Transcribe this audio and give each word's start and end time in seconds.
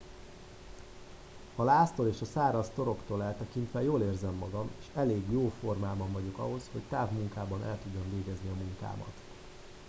a 1.55 1.63
láztól 1.63 2.07
és 2.07 2.21
a 2.21 2.25
száraz 2.25 2.69
toroktól 2.75 3.23
eltekintve 3.23 3.81
jól 3.81 4.01
érzem 4.01 4.33
magam 4.33 4.69
és 4.79 4.85
elég 4.95 5.23
jó 5.29 5.51
formában 5.59 6.11
vagyok 6.11 6.37
ahhoz 6.37 6.61
hogy 6.71 6.81
távmunkában 6.81 7.63
el 7.63 7.79
tudjam 7.83 8.03
végezni 8.13 8.49
a 8.49 8.53
munkámat 8.63 9.13